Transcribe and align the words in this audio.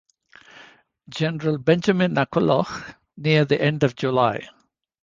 General 1.09 1.59
Benjamin 1.59 2.15
McCulloch 2.15 2.95
near 3.17 3.45
the 3.45 3.61
end 3.61 3.83
of 3.83 3.95
July. 3.95 4.49